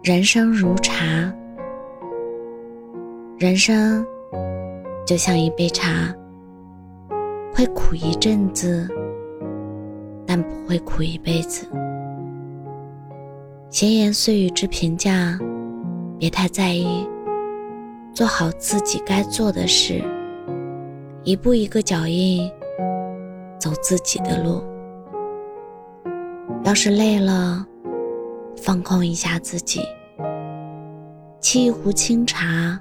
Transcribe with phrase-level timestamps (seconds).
[0.00, 1.04] 人生如茶，
[3.36, 4.06] 人生
[5.04, 6.14] 就像一杯茶，
[7.52, 8.88] 会苦一阵子，
[10.24, 11.66] 但不会苦一辈子。
[13.70, 15.36] 闲言碎语之评价，
[16.16, 17.06] 别太在意，
[18.14, 20.00] 做好自己该做的事，
[21.24, 22.48] 一步一个脚印，
[23.58, 24.62] 走自己的路。
[26.64, 27.66] 要是累了，
[28.68, 29.80] 放空一下自己，
[31.40, 32.78] 沏一壶清茶，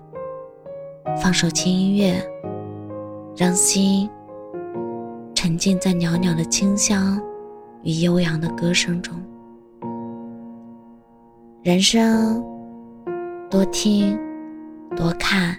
[1.21, 2.21] 放首轻音乐，
[3.37, 4.09] 让心
[5.33, 7.17] 沉浸在袅袅的清香
[7.83, 9.15] 与悠扬的歌声中。
[11.63, 12.43] 人生
[13.49, 14.19] 多听、
[14.93, 15.57] 多看、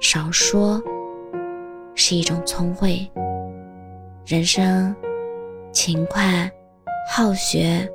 [0.00, 0.82] 少说，
[1.94, 3.06] 是一种聪慧；
[4.24, 4.96] 人生
[5.72, 6.50] 勤快、
[7.14, 7.86] 好学。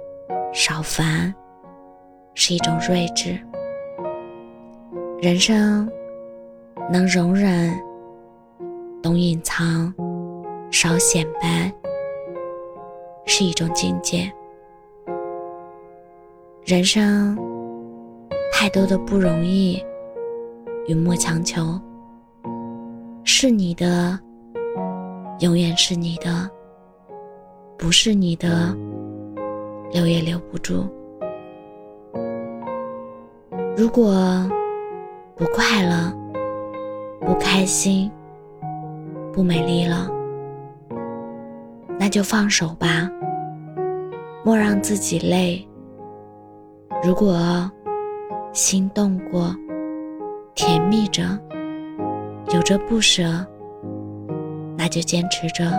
[0.54, 1.32] 少烦
[2.40, 3.36] 是一种睿智，
[5.20, 5.90] 人生
[6.88, 7.74] 能容忍、
[9.02, 9.92] 懂隐藏、
[10.70, 11.74] 少显摆
[13.26, 14.32] 是一种境界。
[16.64, 17.36] 人生
[18.54, 19.84] 太多的不容易
[20.86, 21.82] 与莫强求，
[23.24, 24.18] 是你的
[25.40, 26.48] 永远是你的，
[27.80, 28.78] 不是你的。
[29.92, 30.86] 留也留不住。
[33.78, 34.12] 如果
[35.36, 36.12] 不快乐、
[37.22, 38.12] 不开心、
[39.32, 40.10] 不美丽了，
[42.00, 43.08] 那就放手吧，
[44.44, 45.64] 莫让自己累。
[47.04, 47.40] 如果
[48.52, 49.56] 心动过、
[50.56, 51.40] 甜蜜着、
[52.52, 53.46] 有着不舍，
[54.76, 55.72] 那就坚持着，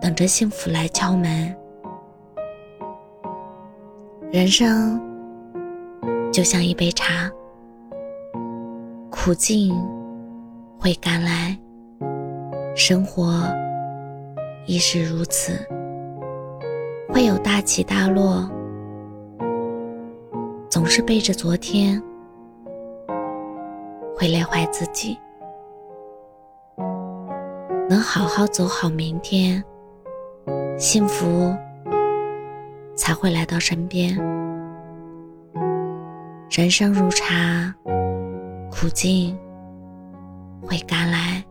[0.00, 1.54] 等着幸福来敲门。
[4.30, 4.98] 人生
[6.32, 7.30] 就像一杯茶，
[9.10, 9.74] 苦尽
[10.78, 11.54] 会甘来，
[12.74, 13.46] 生活
[14.66, 15.52] 亦是如此，
[17.10, 18.50] 会有大起大落。
[20.70, 22.02] 总是背着昨天，
[24.16, 25.18] 会累坏自己。
[27.90, 29.62] 能好好走好明天，
[30.78, 31.54] 幸福。
[32.94, 34.16] 才会来到身边。
[36.54, 37.74] 人生如茶，
[38.70, 39.34] 苦尽
[40.60, 41.42] 会甘来。